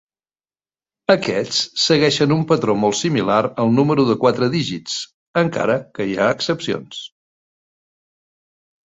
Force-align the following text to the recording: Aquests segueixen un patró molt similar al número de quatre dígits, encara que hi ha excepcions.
Aquests 1.13 1.57
segueixen 1.81 2.31
un 2.35 2.39
patró 2.51 2.75
molt 2.83 2.97
similar 2.99 3.37
al 3.65 3.69
número 3.81 4.05
de 4.07 4.15
quatre 4.23 4.47
dígits, 4.55 4.95
encara 5.43 5.77
que 5.99 6.09
hi 6.13 6.17
ha 6.25 6.31
excepcions. 6.39 7.03